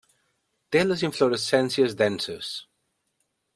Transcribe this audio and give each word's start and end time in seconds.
Té 0.75 0.81
les 0.91 1.03
inflorescències 1.09 1.95
denses. 2.01 2.51